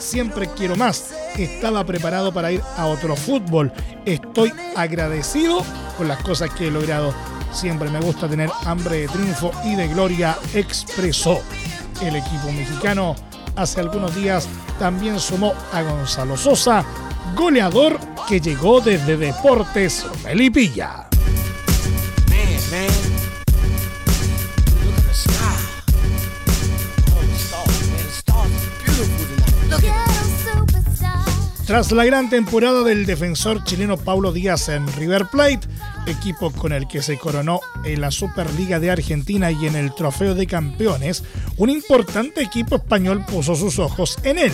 Siempre 0.00 0.48
quiero 0.56 0.74
más 0.76 1.12
estaba 1.42 1.84
preparado 1.84 2.32
para 2.32 2.52
ir 2.52 2.62
a 2.76 2.86
otro 2.86 3.16
fútbol. 3.16 3.72
Estoy 4.04 4.52
agradecido 4.76 5.62
con 5.96 6.08
las 6.08 6.22
cosas 6.22 6.50
que 6.50 6.68
he 6.68 6.70
logrado. 6.70 7.14
Siempre 7.52 7.90
me 7.90 8.00
gusta 8.00 8.28
tener 8.28 8.50
hambre 8.64 9.00
de 9.00 9.08
triunfo 9.08 9.50
y 9.64 9.74
de 9.74 9.88
gloria, 9.88 10.36
expresó. 10.54 11.40
El 12.00 12.16
equipo 12.16 12.52
mexicano 12.52 13.16
hace 13.56 13.80
algunos 13.80 14.14
días 14.14 14.48
también 14.78 15.18
sumó 15.18 15.52
a 15.72 15.82
Gonzalo 15.82 16.36
Sosa, 16.36 16.84
goleador 17.36 17.98
que 18.28 18.40
llegó 18.40 18.80
desde 18.80 19.16
Deportes 19.16 20.06
Melipilla. 20.24 21.10
Look 22.70 23.09
Tras 31.70 31.92
la 31.92 32.04
gran 32.04 32.28
temporada 32.28 32.82
del 32.82 33.06
defensor 33.06 33.62
chileno 33.62 33.96
Paulo 33.96 34.32
Díaz 34.32 34.68
en 34.70 34.92
River 34.94 35.26
Plate, 35.26 35.60
equipo 36.06 36.50
con 36.50 36.72
el 36.72 36.88
que 36.88 37.00
se 37.00 37.16
coronó 37.16 37.60
en 37.84 38.00
la 38.00 38.10
Superliga 38.10 38.80
de 38.80 38.90
Argentina 38.90 39.52
y 39.52 39.68
en 39.68 39.76
el 39.76 39.94
Trofeo 39.94 40.34
de 40.34 40.48
Campeones, 40.48 41.22
un 41.58 41.70
importante 41.70 42.42
equipo 42.42 42.74
español 42.74 43.24
puso 43.24 43.54
sus 43.54 43.78
ojos 43.78 44.18
en 44.24 44.38
él. 44.38 44.52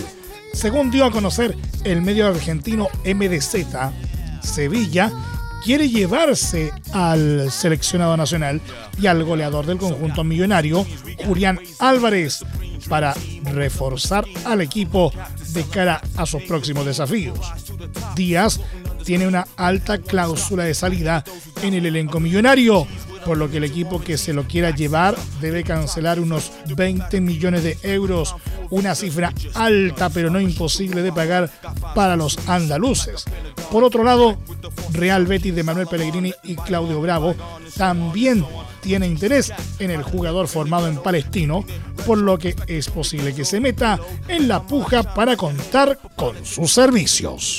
Según 0.53 0.91
dio 0.91 1.07
a 1.07 1.11
conocer 1.11 1.57
el 1.85 2.03
medio 2.03 2.27
argentino 2.27 2.89
MDZ, 3.07 3.65
Sevilla 4.43 5.11
quiere 5.67 5.89
llevarse 5.89 6.73
al 6.93 7.51
seleccionado 7.51 8.17
nacional 8.17 8.61
y 9.01 9.09
al 9.09 9.25
goleador 9.25 9.67
del 9.67 9.79
conjunto 9.79 10.23
millonario, 10.23 10.87
Julián 11.27 11.59
Álvarez, 11.81 12.45
para 12.89 13.15
reforzar 13.43 14.25
al 14.45 14.61
equipo 14.61 15.13
de 15.49 15.65
cara 15.65 16.01
a 16.17 16.25
sus 16.25 16.45
próximos 16.45 16.87
desafíos. 16.87 17.41
Díaz 18.15 18.61
tiene 19.05 19.27
una 19.27 19.45
alta 19.57 19.99
cláusula 19.99 20.63
de 20.63 20.75
salida 20.75 21.25
en 21.61 21.75
el 21.75 21.87
elenco 21.87 22.21
millonario, 22.21 22.87
por 23.27 23.37
lo 23.37 23.51
que 23.51 23.57
el 23.57 23.65
equipo 23.65 24.01
que 24.01 24.17
se 24.17 24.33
lo 24.33 24.45
quiera 24.45 24.71
llevar 24.71 25.17
debe 25.41 25.65
cancelar 25.65 26.21
unos 26.21 26.53
20 26.69 27.21
millones 27.21 27.65
de 27.65 27.77
euros, 27.83 28.37
una 28.71 28.95
cifra 28.95 29.33
alta 29.55 30.11
pero 30.11 30.31
no 30.31 30.41
imposible 30.41 31.03
de 31.03 31.13
pagar 31.13 31.51
para 31.95 32.15
los 32.15 32.39
andaluces. 32.49 33.25
Por 33.73 33.83
otro 33.83 34.05
lado, 34.05 34.39
Real 34.93 35.27
Betis 35.27 35.57
de 35.57 35.65
Manuel 35.65 35.89
Pellegrini 35.89 36.33
y 36.45 36.55
Claudio 36.55 37.01
Bravo 37.01 37.35
también 37.77 38.47
tiene 38.81 39.09
interés 39.09 39.53
en 39.81 39.91
el 39.91 40.05
jugador 40.05 40.47
formado 40.47 40.87
en 40.87 41.03
Palestino, 41.03 41.65
por 42.07 42.19
lo 42.19 42.39
que 42.39 42.55
es 42.69 42.89
posible 42.89 43.35
que 43.35 43.45
se 43.45 43.59
meta 43.59 43.99
en 44.29 44.47
la 44.47 44.65
puja 44.65 45.03
para 45.15 45.37
contar 45.37 45.99
con 46.15 46.47
sus 46.47 46.73
servicios. 46.73 47.59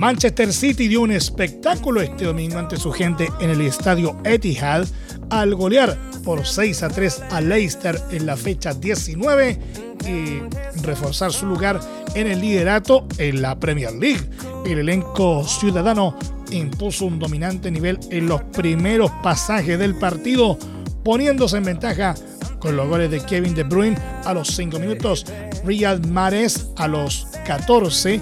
Manchester 0.00 0.50
City 0.50 0.88
dio 0.88 1.02
un 1.02 1.10
espectáculo 1.10 2.00
este 2.00 2.24
domingo 2.24 2.58
ante 2.58 2.78
su 2.78 2.90
gente 2.90 3.28
en 3.38 3.50
el 3.50 3.60
estadio 3.60 4.16
Etihad 4.24 4.86
al 5.28 5.54
golear 5.54 5.94
por 6.24 6.46
6 6.46 6.82
a 6.84 6.88
3 6.88 7.22
a 7.30 7.42
Leicester 7.42 8.00
en 8.10 8.24
la 8.24 8.34
fecha 8.34 8.72
19 8.72 9.60
y 10.08 10.80
reforzar 10.80 11.34
su 11.34 11.44
lugar 11.44 11.80
en 12.14 12.28
el 12.28 12.40
liderato 12.40 13.06
en 13.18 13.42
la 13.42 13.60
Premier 13.60 13.92
League. 13.92 14.26
El 14.64 14.78
elenco 14.78 15.46
ciudadano 15.46 16.16
impuso 16.50 17.04
un 17.04 17.18
dominante 17.18 17.70
nivel 17.70 18.00
en 18.10 18.26
los 18.26 18.40
primeros 18.44 19.10
pasajes 19.22 19.78
del 19.78 19.98
partido, 19.98 20.58
poniéndose 21.04 21.58
en 21.58 21.64
ventaja 21.64 22.14
con 22.58 22.74
los 22.74 22.88
goles 22.88 23.10
de 23.10 23.20
Kevin 23.20 23.54
De 23.54 23.64
Bruyne 23.64 23.98
a 24.24 24.32
los 24.32 24.48
5 24.48 24.78
minutos, 24.78 25.26
Riyad 25.62 26.06
Mahrez 26.06 26.68
a 26.76 26.88
los 26.88 27.26
14, 27.44 28.18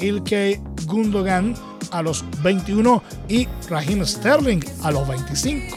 Ilkay 0.00 0.71
Gundogan 0.92 1.54
a 1.90 2.02
los 2.02 2.22
21 2.42 3.02
y 3.28 3.48
Raheem 3.70 4.04
Sterling 4.04 4.60
a 4.82 4.90
los 4.90 5.08
25. 5.08 5.76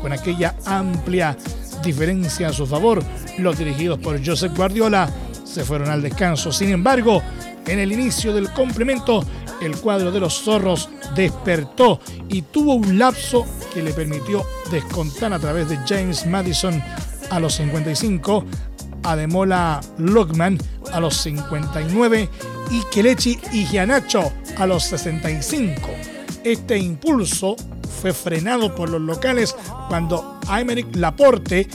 Con 0.00 0.12
aquella 0.12 0.54
amplia 0.66 1.36
diferencia 1.82 2.48
a 2.48 2.52
su 2.52 2.66
favor, 2.66 3.02
los 3.38 3.58
dirigidos 3.58 3.98
por 3.98 4.24
Josep 4.24 4.54
Guardiola 4.54 5.08
se 5.44 5.64
fueron 5.64 5.88
al 5.88 6.02
descanso. 6.02 6.52
Sin 6.52 6.68
embargo, 6.68 7.22
en 7.66 7.78
el 7.78 7.92
inicio 7.92 8.34
del 8.34 8.52
complemento, 8.52 9.24
el 9.62 9.76
cuadro 9.78 10.12
de 10.12 10.20
los 10.20 10.42
zorros 10.42 10.90
despertó 11.14 11.98
y 12.28 12.42
tuvo 12.42 12.74
un 12.74 12.98
lapso 12.98 13.46
que 13.72 13.82
le 13.82 13.94
permitió 13.94 14.44
descontar 14.70 15.32
a 15.32 15.38
través 15.38 15.70
de 15.70 15.78
James 15.88 16.26
Madison 16.26 16.82
a 17.30 17.40
los 17.40 17.54
55, 17.54 18.44
Ademola 19.06 19.80
Lockman 19.98 20.58
a 20.92 21.00
los 21.00 21.16
59 21.18 22.28
y 22.70 22.82
Kelechi 22.92 23.38
y 23.52 23.64
Gianacho 23.64 24.32
a 24.56 24.66
los 24.66 24.84
65. 24.84 25.88
Este 26.44 26.78
impulso 26.78 27.56
fue 28.00 28.12
frenado 28.12 28.74
por 28.74 28.90
los 28.90 29.00
locales 29.00 29.54
cuando 29.88 30.40
Aymeric 30.48 30.94
Laporte 30.96 31.68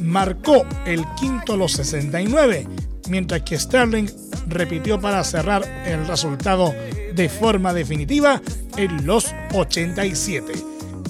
marcó 0.00 0.64
el 0.84 1.04
quinto 1.18 1.54
a 1.54 1.56
los 1.56 1.72
69, 1.72 2.66
mientras 3.08 3.42
que 3.42 3.58
Sterling 3.58 4.08
repitió 4.48 5.00
para 5.00 5.24
cerrar 5.24 5.64
el 5.86 6.06
resultado 6.06 6.74
de 7.14 7.28
forma 7.28 7.72
definitiva 7.72 8.40
en 8.76 9.06
los 9.06 9.34
87. 9.54 10.52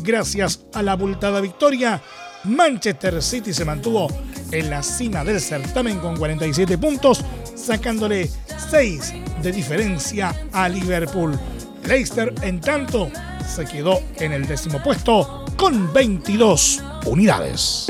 Gracias 0.03 0.65
a 0.73 0.83
la 0.83 0.93
abultada 0.93 1.41
victoria, 1.41 2.01
Manchester 2.45 3.23
City 3.23 3.53
se 3.53 3.65
mantuvo 3.65 4.09
en 4.51 4.71
la 4.71 4.83
cima 4.83 5.25
del 5.25 5.41
certamen 5.41 5.99
con 5.99 6.17
47 6.17 6.79
puntos, 6.79 7.25
sacándole 7.55 8.31
6 8.71 9.15
de 9.43 9.53
diferencia 9.53 10.35
a 10.53 10.69
Liverpool. 10.69 11.39
Leicester, 11.87 12.35
en 12.43 12.61
tanto, 12.61 13.11
se 13.47 13.65
quedó 13.65 14.01
en 14.17 14.33
el 14.33 14.47
décimo 14.47 14.83
puesto 14.83 15.45
con 15.57 15.93
22 15.93 16.83
unidades. 17.07 17.87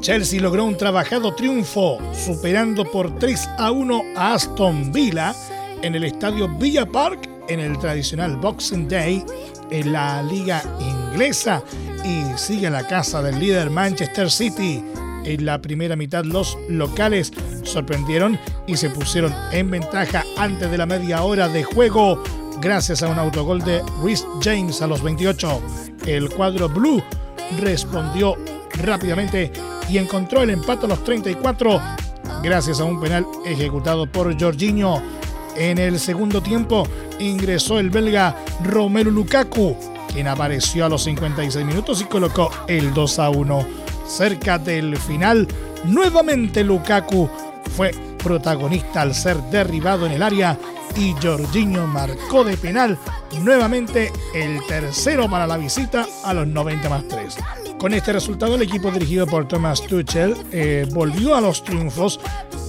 Chelsea 0.00 0.38
logró 0.38 0.66
un 0.66 0.76
trabajado 0.76 1.34
triunfo, 1.34 1.98
superando 2.12 2.84
por 2.84 3.18
3 3.18 3.48
a 3.56 3.70
1 3.70 4.02
a 4.16 4.34
Aston 4.34 4.92
Villa 4.92 5.34
en 5.80 5.94
el 5.94 6.04
estadio 6.04 6.46
Villa 6.46 6.84
Park 6.84 7.33
en 7.48 7.60
el 7.60 7.78
tradicional 7.78 8.36
Boxing 8.36 8.88
Day 8.88 9.24
en 9.70 9.92
la 9.92 10.22
liga 10.22 10.62
inglesa 10.80 11.62
y 12.04 12.22
sigue 12.38 12.70
la 12.70 12.86
casa 12.86 13.22
del 13.22 13.38
líder 13.38 13.70
Manchester 13.70 14.30
City. 14.30 14.82
En 15.24 15.46
la 15.46 15.60
primera 15.60 15.96
mitad 15.96 16.24
los 16.24 16.58
locales 16.68 17.32
sorprendieron 17.62 18.38
y 18.66 18.76
se 18.76 18.90
pusieron 18.90 19.34
en 19.52 19.70
ventaja 19.70 20.22
antes 20.36 20.70
de 20.70 20.78
la 20.78 20.86
media 20.86 21.22
hora 21.22 21.48
de 21.48 21.64
juego 21.64 22.22
gracias 22.60 23.02
a 23.02 23.08
un 23.08 23.18
autogol 23.18 23.62
de 23.64 23.82
Rhys 24.02 24.26
James 24.42 24.82
a 24.82 24.86
los 24.86 25.02
28. 25.02 25.60
El 26.06 26.28
cuadro 26.28 26.68
blue 26.68 27.02
respondió 27.58 28.36
rápidamente 28.82 29.50
y 29.88 29.98
encontró 29.98 30.42
el 30.42 30.50
empate 30.50 30.86
a 30.86 30.88
los 30.90 31.04
34 31.04 31.80
gracias 32.42 32.80
a 32.80 32.84
un 32.84 33.00
penal 33.00 33.26
ejecutado 33.46 34.06
por 34.06 34.38
Jorginho. 34.38 35.02
En 35.56 35.78
el 35.78 35.98
segundo 36.00 36.42
tiempo 36.42 36.86
ingresó 37.18 37.78
el 37.78 37.90
belga 37.90 38.36
Romelu 38.64 39.10
Lukaku, 39.10 39.76
quien 40.12 40.28
apareció 40.28 40.86
a 40.86 40.88
los 40.88 41.04
56 41.04 41.64
minutos 41.64 42.00
y 42.00 42.04
colocó 42.04 42.50
el 42.66 42.92
2 42.92 43.18
a 43.18 43.30
1. 43.30 43.66
Cerca 44.06 44.58
del 44.58 44.96
final, 44.96 45.48
nuevamente 45.84 46.64
Lukaku 46.64 47.28
fue 47.76 47.92
protagonista 48.22 49.02
al 49.02 49.14
ser 49.14 49.36
derribado 49.44 50.06
en 50.06 50.12
el 50.12 50.22
área 50.22 50.58
y 50.96 51.14
Jorginho 51.22 51.86
marcó 51.86 52.44
de 52.44 52.56
penal 52.56 52.98
nuevamente 53.40 54.12
el 54.34 54.64
tercero 54.66 55.28
para 55.28 55.46
la 55.46 55.56
visita 55.56 56.06
a 56.24 56.34
los 56.34 56.46
90 56.46 56.88
más 56.88 57.08
3. 57.08 57.36
Con 57.78 57.92
este 57.92 58.12
resultado, 58.12 58.54
el 58.54 58.62
equipo 58.62 58.90
dirigido 58.90 59.26
por 59.26 59.46
Thomas 59.46 59.82
Tuchel 59.82 60.34
eh, 60.52 60.86
volvió 60.92 61.34
a 61.34 61.40
los 61.40 61.62
triunfos 61.64 62.20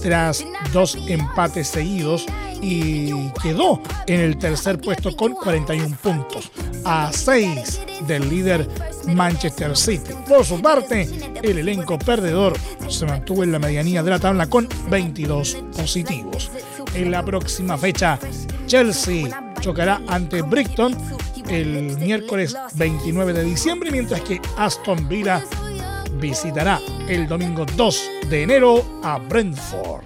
tras 0.02 0.44
dos 0.72 0.98
empates 1.08 1.68
seguidos 1.68 2.26
y 2.68 3.30
quedó 3.40 3.80
en 4.08 4.20
el 4.20 4.38
tercer 4.38 4.80
puesto 4.80 5.14
con 5.14 5.34
41 5.34 5.96
puntos, 6.02 6.50
a 6.84 7.12
6 7.12 7.80
del 8.08 8.28
líder 8.28 8.68
Manchester 9.06 9.76
City. 9.76 10.12
Por 10.28 10.44
su 10.44 10.60
parte, 10.60 11.08
el 11.42 11.58
elenco 11.58 11.96
perdedor 11.96 12.58
se 12.88 13.06
mantuvo 13.06 13.44
en 13.44 13.52
la 13.52 13.60
medianía 13.60 14.02
de 14.02 14.10
la 14.10 14.18
tabla 14.18 14.48
con 14.48 14.68
22 14.90 15.58
positivos. 15.76 16.50
En 16.92 17.12
la 17.12 17.24
próxima 17.24 17.78
fecha, 17.78 18.18
Chelsea 18.66 19.54
chocará 19.60 20.02
ante 20.08 20.42
Brighton 20.42 20.96
el 21.48 21.96
miércoles 21.98 22.56
29 22.74 23.32
de 23.32 23.44
diciembre, 23.44 23.92
mientras 23.92 24.22
que 24.22 24.40
Aston 24.56 25.08
Villa 25.08 25.44
visitará 26.18 26.80
el 27.08 27.28
domingo 27.28 27.64
2 27.76 28.10
de 28.28 28.42
enero 28.42 28.84
a 29.02 29.18
Brentford. 29.18 30.04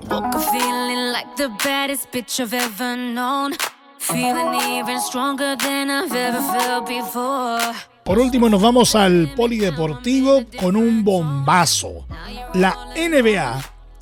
Por 8.04 8.18
último 8.18 8.48
nos 8.48 8.60
vamos 8.60 8.94
al 8.94 9.32
polideportivo 9.36 10.44
con 10.58 10.76
un 10.76 11.04
bombazo. 11.04 12.06
La 12.54 12.76
NBA 12.96 13.60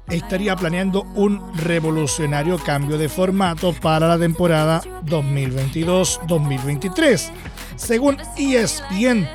estaría 0.09 0.57
planeando 0.57 1.03
un 1.15 1.41
revolucionario 1.57 2.59
cambio 2.59 2.99
de 2.99 3.09
formato 3.09 3.73
para 3.73 4.09
la 4.09 4.19
temporada 4.19 4.83
2022-2023. 5.05 7.31
Según 7.77 8.19
ESPN, 8.37 9.29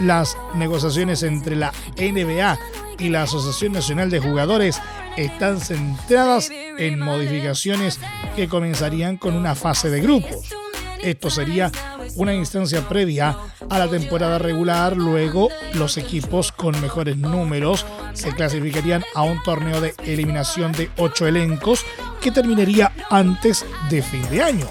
las 0.00 0.36
negociaciones 0.54 1.22
entre 1.22 1.54
la 1.56 1.72
NBA 1.96 2.58
y 2.98 3.08
la 3.08 3.22
Asociación 3.22 3.72
Nacional 3.72 4.10
de 4.10 4.20
Jugadores 4.20 4.80
están 5.16 5.60
centradas 5.60 6.50
en 6.78 6.98
modificaciones 6.98 8.00
que 8.36 8.48
comenzarían 8.48 9.16
con 9.16 9.34
una 9.34 9.54
fase 9.54 9.90
de 9.90 10.00
grupos. 10.00 10.50
Esto 11.02 11.28
sería 11.28 11.70
una 12.16 12.32
instancia 12.32 12.88
previa 12.88 13.36
a 13.68 13.78
la 13.78 13.88
temporada 13.88 14.38
regular, 14.38 14.96
luego 14.96 15.48
los 15.74 15.98
equipos 15.98 16.50
con 16.50 16.80
mejores 16.80 17.16
números 17.16 17.84
se 18.14 18.32
clasificarían 18.32 19.04
a 19.14 19.22
un 19.22 19.42
torneo 19.42 19.80
de 19.80 19.94
eliminación 20.04 20.72
de 20.72 20.90
ocho 20.96 21.26
elencos 21.26 21.84
que 22.20 22.30
terminaría 22.30 22.92
antes 23.10 23.66
de 23.90 24.02
fin 24.02 24.26
de 24.30 24.42
año. 24.42 24.66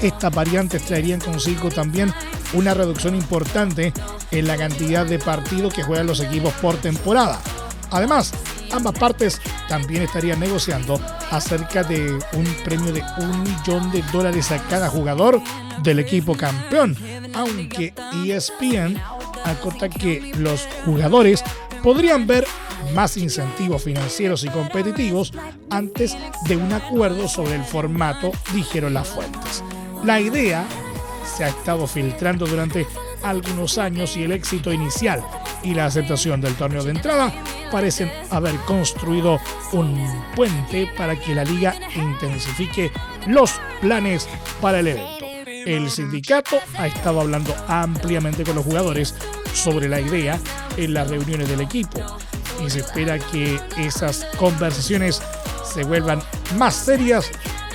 Estas 0.00 0.34
variantes 0.34 0.82
traerían 0.82 1.20
consigo 1.20 1.70
también 1.70 2.12
una 2.52 2.74
reducción 2.74 3.14
importante 3.14 3.92
en 4.30 4.46
la 4.46 4.56
cantidad 4.56 5.06
de 5.06 5.18
partidos 5.18 5.74
que 5.74 5.82
juegan 5.82 6.06
los 6.06 6.20
equipos 6.20 6.52
por 6.54 6.76
temporada. 6.76 7.40
Además, 7.90 8.32
ambas 8.72 8.98
partes 8.98 9.40
también 9.68 10.02
estarían 10.02 10.40
negociando 10.40 11.00
acerca 11.30 11.82
de 11.82 12.12
un 12.32 12.44
premio 12.64 12.92
de 12.92 13.02
un 13.18 13.42
millón 13.42 13.90
de 13.90 14.02
dólares 14.12 14.50
a 14.50 14.58
cada 14.68 14.88
jugador 14.88 15.40
del 15.82 15.98
equipo 15.98 16.34
campeón, 16.36 16.96
aunque 17.34 17.94
ESPN 18.24 19.00
acota 19.44 19.88
que 19.88 20.32
los 20.36 20.66
jugadores 20.84 21.42
podrían 21.82 22.26
ver 22.26 22.46
más 22.94 23.16
incentivos 23.16 23.82
financieros 23.82 24.44
y 24.44 24.48
competitivos 24.48 25.32
antes 25.70 26.16
de 26.46 26.56
un 26.56 26.72
acuerdo 26.72 27.28
sobre 27.28 27.54
el 27.54 27.64
formato, 27.64 28.32
dijeron 28.52 28.94
las 28.94 29.08
fuentes. 29.08 29.62
La 30.04 30.20
idea 30.20 30.64
se 31.36 31.44
ha 31.44 31.48
estado 31.48 31.86
filtrando 31.86 32.46
durante 32.46 32.86
algunos 33.22 33.78
años 33.78 34.16
y 34.16 34.24
el 34.24 34.32
éxito 34.32 34.72
inicial 34.72 35.24
y 35.62 35.74
la 35.74 35.86
aceptación 35.86 36.40
del 36.40 36.54
torneo 36.54 36.82
de 36.84 36.92
entrada 36.92 37.32
parecen 37.70 38.10
haber 38.30 38.54
construido 38.60 39.40
un 39.72 40.24
puente 40.34 40.90
para 40.96 41.18
que 41.18 41.34
la 41.34 41.44
liga 41.44 41.74
intensifique 41.94 42.92
los 43.26 43.60
planes 43.80 44.28
para 44.60 44.80
el 44.80 44.88
evento. 44.88 45.26
El 45.66 45.90
sindicato 45.90 46.58
ha 46.78 46.86
estado 46.86 47.20
hablando 47.20 47.54
ampliamente 47.66 48.44
con 48.44 48.54
los 48.54 48.64
jugadores 48.64 49.14
sobre 49.52 49.88
la 49.88 50.00
idea 50.00 50.38
en 50.76 50.94
las 50.94 51.08
reuniones 51.10 51.48
del 51.48 51.60
equipo 51.60 52.00
y 52.64 52.70
se 52.70 52.80
espera 52.80 53.18
que 53.18 53.60
esas 53.76 54.26
conversaciones 54.38 55.22
se 55.64 55.84
vuelvan 55.84 56.22
más 56.56 56.74
serias 56.74 57.30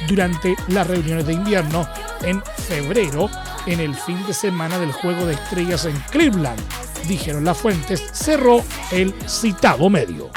durante 0.07 0.55
las 0.69 0.87
reuniones 0.87 1.27
de 1.27 1.33
invierno 1.33 1.87
en 2.21 2.41
febrero 2.67 3.29
en 3.65 3.79
el 3.79 3.95
fin 3.95 4.25
de 4.25 4.33
semana 4.33 4.79
del 4.79 4.91
Juego 4.91 5.25
de 5.25 5.33
Estrellas 5.33 5.85
en 5.85 5.97
Cleveland. 6.11 6.59
Dijeron 7.07 7.45
las 7.45 7.57
fuentes, 7.57 8.03
cerró 8.13 8.63
el 8.91 9.13
citado 9.27 9.89
medio. 9.89 10.29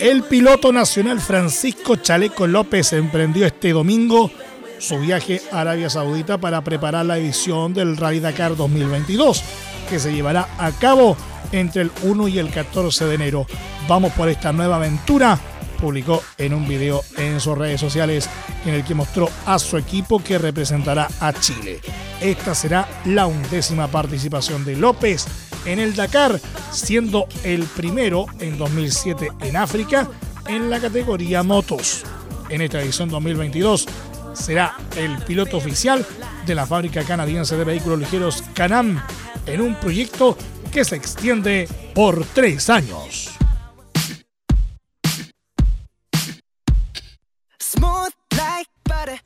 El 0.00 0.22
piloto 0.24 0.72
nacional 0.72 1.20
Francisco 1.20 1.96
Chaleco 1.96 2.46
López 2.46 2.92
emprendió 2.92 3.46
este 3.46 3.72
domingo 3.72 4.30
su 4.78 4.98
viaje 4.98 5.40
a 5.50 5.62
Arabia 5.62 5.88
Saudita 5.88 6.38
para 6.38 6.62
preparar 6.62 7.06
la 7.06 7.16
edición 7.16 7.72
del 7.72 7.96
Rally 7.96 8.20
Dakar 8.20 8.56
2022, 8.56 9.42
que 9.88 9.98
se 9.98 10.12
llevará 10.12 10.48
a 10.58 10.72
cabo 10.72 11.16
entre 11.52 11.82
el 11.82 11.90
1 12.02 12.28
y 12.28 12.38
el 12.38 12.50
14 12.50 13.06
de 13.06 13.14
enero. 13.14 13.46
Vamos 13.88 14.12
por 14.12 14.28
esta 14.28 14.52
nueva 14.52 14.76
aventura, 14.76 15.38
publicó 15.84 16.22
en 16.38 16.54
un 16.54 16.66
video 16.66 17.04
en 17.18 17.38
sus 17.40 17.58
redes 17.58 17.78
sociales 17.78 18.30
en 18.64 18.72
el 18.72 18.84
que 18.84 18.94
mostró 18.94 19.28
a 19.44 19.58
su 19.58 19.76
equipo 19.76 20.24
que 20.24 20.38
representará 20.38 21.08
a 21.20 21.30
Chile. 21.34 21.78
Esta 22.22 22.54
será 22.54 22.88
la 23.04 23.26
undécima 23.26 23.88
participación 23.88 24.64
de 24.64 24.76
López 24.76 25.26
en 25.66 25.80
el 25.80 25.94
Dakar, 25.94 26.40
siendo 26.72 27.26
el 27.42 27.64
primero 27.64 28.24
en 28.38 28.56
2007 28.56 29.28
en 29.42 29.56
África 29.56 30.08
en 30.46 30.70
la 30.70 30.80
categoría 30.80 31.42
motos. 31.42 32.04
En 32.48 32.62
esta 32.62 32.80
edición 32.80 33.10
2022 33.10 33.86
será 34.32 34.78
el 34.96 35.18
piloto 35.18 35.58
oficial 35.58 36.06
de 36.46 36.54
la 36.54 36.64
fábrica 36.64 37.02
canadiense 37.04 37.58
de 37.58 37.64
vehículos 37.64 37.98
ligeros 37.98 38.42
Canam 38.54 39.02
en 39.46 39.60
un 39.60 39.74
proyecto 39.74 40.38
que 40.72 40.82
se 40.82 40.96
extiende 40.96 41.68
por 41.94 42.24
tres 42.24 42.70
años. 42.70 43.34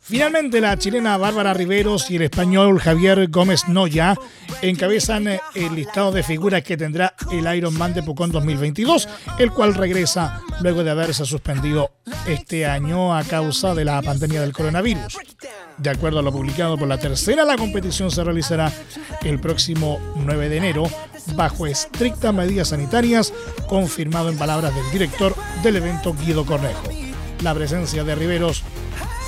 Finalmente, 0.09 0.63
la 0.63 0.79
chilena 0.79 1.19
Bárbara 1.19 1.53
Riveros 1.53 2.11
y 2.11 2.17
el 2.17 2.23
español 2.23 2.81
Javier 2.81 3.29
Gómez 3.29 3.69
Noya 3.69 4.17
encabezan 4.63 5.29
el 5.55 5.75
listado 5.75 6.13
de 6.13 6.23
figuras 6.23 6.63
que 6.63 6.79
tendrá 6.79 7.15
el 7.31 7.55
Ironman 7.55 7.93
de 7.93 8.03
Pucón 8.03 8.33
2022, 8.33 9.07
el 9.39 9.53
cual 9.53 9.75
regresa 9.75 10.41
luego 10.63 10.83
de 10.83 10.93
haberse 10.93 11.27
suspendido 11.27 11.91
este 12.27 12.65
año 12.65 13.15
a 13.15 13.23
causa 13.23 13.75
de 13.75 13.85
la 13.85 14.01
pandemia 14.01 14.41
del 14.41 14.55
coronavirus. 14.55 15.19
De 15.77 15.91
acuerdo 15.91 16.21
a 16.21 16.23
lo 16.23 16.33
publicado 16.33 16.79
por 16.79 16.89
la 16.89 16.97
tercera, 16.97 17.45
la 17.45 17.59
competición 17.59 18.11
se 18.11 18.25
realizará 18.25 18.73
el 19.25 19.39
próximo 19.39 20.01
9 20.17 20.49
de 20.49 20.57
enero 20.57 20.85
bajo 21.35 21.67
estrictas 21.67 22.33
medidas 22.33 22.69
sanitarias, 22.69 23.35
confirmado 23.69 24.31
en 24.31 24.39
palabras 24.39 24.75
del 24.75 24.91
director 24.91 25.35
del 25.63 25.77
evento 25.77 26.15
Guido 26.15 26.47
Cornejo. 26.47 26.89
La 27.43 27.55
presencia 27.55 28.05
de 28.05 28.15
Riveros 28.15 28.65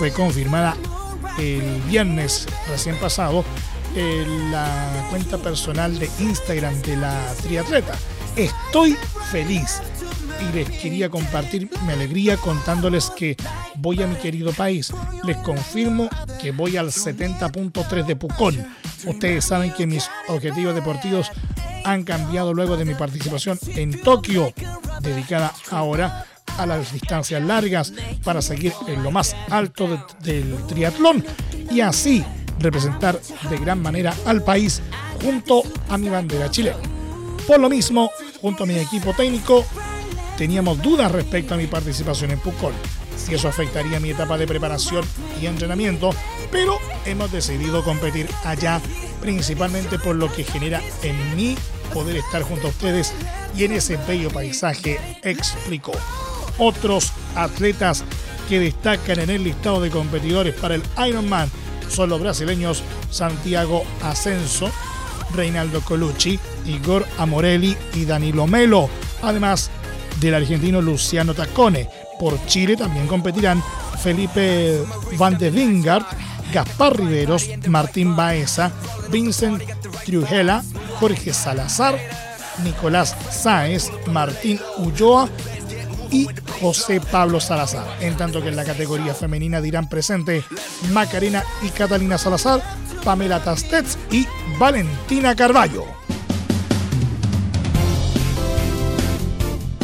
fue 0.01 0.13
confirmada 0.13 0.79
el 1.39 1.83
viernes 1.83 2.47
recién 2.71 2.97
pasado 2.97 3.45
en 3.95 4.51
la 4.51 5.07
cuenta 5.11 5.37
personal 5.37 5.99
de 5.99 6.09
Instagram 6.21 6.81
de 6.81 6.97
la 6.97 7.35
triatleta. 7.43 7.99
Estoy 8.35 8.97
feliz 9.31 9.83
y 10.41 10.57
les 10.57 10.71
quería 10.71 11.11
compartir 11.11 11.69
mi 11.85 11.93
alegría 11.93 12.39
contándoles 12.39 13.11
que 13.11 13.37
voy 13.75 14.03
a 14.03 14.07
mi 14.07 14.17
querido 14.17 14.55
país. 14.55 14.91
Les 15.23 15.37
confirmo 15.37 16.09
que 16.41 16.51
voy 16.51 16.79
al 16.79 16.87
70.3 16.87 18.07
de 18.07 18.17
Pucón. 18.17 18.75
Ustedes 19.05 19.45
saben 19.45 19.71
que 19.71 19.87
mis 19.87 20.09
objetivos 20.29 20.75
deportivos 20.75 21.31
han 21.85 22.05
cambiado 22.05 22.55
luego 22.55 22.79
de 22.79 22.87
mi 22.87 22.95
participación 22.95 23.59
en 23.67 24.01
Tokio, 24.01 24.51
dedicada 25.03 25.53
ahora 25.71 26.25
a 26.61 26.66
las 26.66 26.92
distancias 26.92 27.42
largas 27.42 27.92
para 28.23 28.42
seguir 28.42 28.73
en 28.87 29.03
lo 29.03 29.11
más 29.11 29.35
alto 29.51 30.07
del 30.20 30.57
triatlón 30.66 31.25
y 31.70 31.81
así 31.81 32.25
representar 32.59 33.20
de 33.49 33.59
gran 33.59 33.81
manera 33.81 34.14
al 34.27 34.42
país 34.42 34.83
junto 35.23 35.62
a 35.88 35.96
mi 35.96 36.09
bandera 36.09 36.51
chilena. 36.51 36.77
Por 37.46 37.59
lo 37.59 37.70
mismo, 37.70 38.11
junto 38.40 38.64
a 38.64 38.66
mi 38.66 38.79
equipo 38.79 39.14
técnico, 39.14 39.64
teníamos 40.37 40.81
dudas 40.83 41.11
respecto 41.11 41.55
a 41.55 41.57
mi 41.57 41.66
participación 41.66 42.31
en 42.31 42.38
Pucón, 42.38 42.75
si 43.16 43.35
eso 43.35 43.49
afectaría 43.49 44.01
mi 44.01 44.11
etapa 44.11 44.37
de 44.38 44.46
preparación 44.46 45.05
y 45.40 45.46
entrenamiento, 45.46 46.11
pero 46.51 46.79
hemos 47.07 47.33
decidido 47.33 47.83
competir 47.83 48.29
allá 48.44 48.81
principalmente 49.20 49.99
por 49.99 50.16
lo 50.16 50.33
que 50.33 50.44
genera 50.44 50.81
en 51.03 51.37
mí 51.37 51.57
poder 51.92 52.16
estar 52.16 52.42
junto 52.42 52.68
a 52.68 52.70
ustedes 52.70 53.12
y 53.57 53.64
en 53.64 53.73
ese 53.73 53.96
bello 53.96 54.31
paisaje, 54.31 54.99
explicó 55.23 55.92
otros 56.59 57.13
atletas 57.35 58.05
que 58.49 58.61
destacan 58.61 59.21
en 59.21 59.31
el 59.31 59.45
listado 59.45 59.81
de 59.81 59.91
competidores 59.91 60.55
para 60.55 60.75
el 60.75 60.83
Ironman 61.07 61.51
son 61.89 62.11
los 62.11 62.21
brasileños 62.21 62.83
Santiago 63.11 63.85
Ascenso, 64.03 64.71
Reinaldo 65.35 65.81
Colucci, 65.83 66.39
Igor 66.67 67.07
Amorelli 67.19 67.77
y 67.95 68.05
Danilo 68.05 68.47
Melo, 68.47 68.89
además 69.23 69.71
del 70.21 70.35
argentino 70.35 70.81
Luciano 70.81 71.35
Tacone. 71.35 71.89
Por 72.19 72.45
Chile 72.47 72.77
también 72.77 73.07
competirán 73.07 73.63
Felipe 74.03 74.83
Van 75.17 75.39
de 75.39 75.51
Vingard, 75.51 76.05
Gaspar 76.53 76.99
Riveros, 76.99 77.49
Martín 77.69 78.15
Baeza, 78.15 78.71
Vincent 79.11 79.63
Trujela, 80.05 80.63
Jorge 80.99 81.33
Salazar, 81.33 81.99
Nicolás 82.63 83.17
Sáez, 83.31 83.91
Martín 84.07 84.61
Ulloa 84.79 85.29
y 86.11 86.27
José 86.61 87.01
Pablo 87.01 87.40
Salazar. 87.40 87.87
En 88.01 88.16
tanto 88.16 88.42
que 88.42 88.49
en 88.49 88.57
la 88.57 88.64
categoría 88.64 89.14
femenina 89.14 89.61
dirán 89.61 89.88
presente 89.88 90.44
Macarena 90.92 91.42
y 91.62 91.68
Catalina 91.68 92.18
Salazar, 92.18 92.62
Pamela 93.05 93.42
Tastets 93.42 93.99
y 94.11 94.27
Valentina 94.59 95.35
Carballo. 95.35 95.85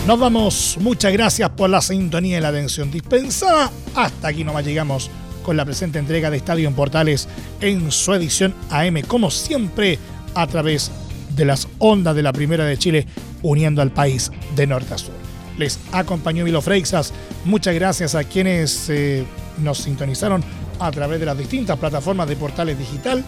Nos 0.07 0.21
vamos. 0.21 0.79
Muchas 0.81 1.13
gracias 1.13 1.51
por 1.51 1.69
la 1.69 1.81
sintonía 1.81 2.39
y 2.39 2.41
la 2.41 2.49
atención 2.49 2.91
dispensada. 2.91 3.73
Hasta 3.95 4.29
aquí 4.29 4.45
nomás 4.45 4.65
llegamos 4.65 5.11
con 5.43 5.57
la 5.57 5.65
presente 5.65 5.99
entrega 5.99 6.31
de 6.31 6.37
Estadio 6.37 6.69
en 6.69 6.75
Portales 6.75 7.29
en 7.61 7.91
su 7.91 8.15
edición 8.15 8.55
AM, 8.71 9.03
como 9.03 9.31
siempre, 9.31 9.99
a 10.35 10.47
través 10.47 10.93
de 11.31 11.45
las 11.45 11.67
ondas 11.79 12.15
de 12.15 12.23
la 12.23 12.33
Primera 12.33 12.65
de 12.65 12.79
Chile, 12.79 13.07
uniendo 13.43 13.83
al 13.83 13.91
país 13.91 14.31
de 14.55 14.67
norte 14.67 14.95
a 14.95 14.99
sur 14.99 15.26
les 15.59 15.79
acompañó 15.93 16.45
Milo 16.45 16.63
Freixas. 16.63 17.13
Muchas 17.45 17.75
gracias 17.75 18.15
a 18.15 18.25
quienes 18.25 18.89
eh, 18.91 19.25
nos 19.59 19.79
sintonizaron 19.79 20.43
a 20.79 20.91
través 20.91 21.21
de 21.21 21.27
las 21.27 21.39
distintas 21.39 21.79
plataformas 21.79 22.29
de 22.29 22.37
portales 22.37 22.79
digital 22.79 23.25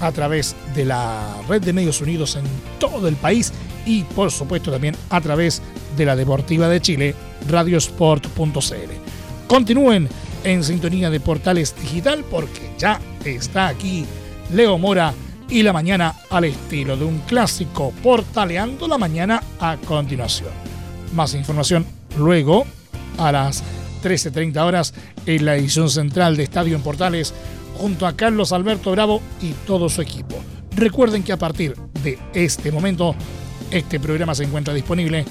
a 0.00 0.12
través 0.12 0.56
de 0.74 0.84
la 0.86 1.36
red 1.48 1.62
de 1.62 1.72
medios 1.72 2.00
unidos 2.00 2.36
en 2.36 2.44
todo 2.78 3.06
el 3.06 3.16
país 3.16 3.52
y 3.84 4.02
por 4.02 4.30
supuesto 4.30 4.70
también 4.70 4.96
a 5.10 5.20
través 5.20 5.60
de 5.96 6.04
la 6.04 6.16
Deportiva 6.16 6.68
de 6.68 6.80
Chile, 6.80 7.14
radiosport.cl. 7.48 8.92
Continúen 9.46 10.08
en 10.44 10.64
sintonía 10.64 11.10
de 11.10 11.20
Portales 11.20 11.74
Digital 11.80 12.24
porque 12.30 12.70
ya 12.78 13.00
está 13.24 13.68
aquí 13.68 14.06
Leo 14.52 14.78
Mora 14.78 15.12
y 15.48 15.62
la 15.62 15.72
mañana 15.72 16.14
al 16.30 16.44
estilo 16.44 16.96
de 16.96 17.04
un 17.04 17.18
clásico 17.20 17.92
portaleando 18.02 18.86
la 18.88 18.98
mañana 18.98 19.42
a 19.58 19.76
continuación. 19.76 20.69
Más 21.12 21.34
información 21.34 21.86
luego 22.18 22.64
a 23.18 23.32
las 23.32 23.62
13.30 24.02 24.64
horas 24.64 24.94
en 25.26 25.44
la 25.44 25.56
edición 25.56 25.90
central 25.90 26.36
de 26.36 26.44
Estadio 26.44 26.76
en 26.76 26.82
Portales 26.82 27.34
junto 27.76 28.06
a 28.06 28.16
Carlos 28.16 28.52
Alberto 28.52 28.92
Bravo 28.92 29.20
y 29.40 29.52
todo 29.66 29.88
su 29.88 30.02
equipo. 30.02 30.36
Recuerden 30.76 31.22
que 31.22 31.32
a 31.32 31.36
partir 31.36 31.74
de 32.02 32.18
este 32.34 32.72
momento 32.72 33.14
este 33.70 34.00
programa 34.00 34.34
se 34.34 34.44
encuentra 34.44 34.74
disponible 34.74 35.24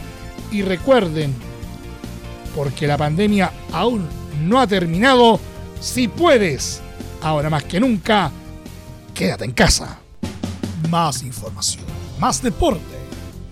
y 0.52 0.62
recuerden, 0.62 1.34
porque 2.56 2.88
la 2.88 2.98
pandemia 2.98 3.52
aún 3.72 4.08
no 4.44 4.60
ha 4.60 4.68
terminado, 4.68 5.40
si 5.80 6.08
puedes, 6.08 6.82
ahora 7.22 7.50
más 7.50 7.64
que 7.64 7.80
nunca, 7.80 8.32
quédate 9.14 9.46
en 9.46 9.52
casa. 9.52 10.00
Más 10.90 11.24
información 11.24 11.92
más 12.22 12.44
deporte. 12.44 13.00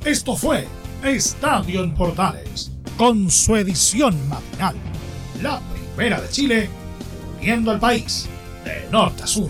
Esto 0.06 0.36
fue 0.36 0.68
Estadio 1.04 1.84
en 1.84 1.96
Portales, 1.96 2.72
con 2.98 3.32
su 3.32 3.56
edición 3.56 4.16
matinal. 4.30 4.76
La 5.42 5.60
primera 5.96 6.22
de 6.22 6.30
Chile, 6.30 6.70
viendo 7.42 7.72
al 7.72 7.80
país 7.80 8.28
de 8.64 8.88
norte 8.92 9.24
a 9.24 9.28
sur. 9.28 9.50